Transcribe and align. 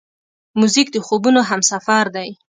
موزیک 0.59 0.87
د 0.91 0.97
خوبونو 1.05 1.39
همسفر 1.49 2.05
دی. 2.15 2.29